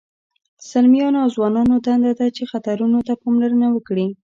د 0.59 0.61
ځلمیانو 0.71 1.17
او 1.23 1.29
ځوانانو 1.35 1.75
دنده 1.85 2.11
ده 2.19 2.27
چې 2.35 2.43
خطرونو 2.51 2.99
ته 3.07 3.13
پاملرنه 3.21 3.67
وکړي. 3.71 4.07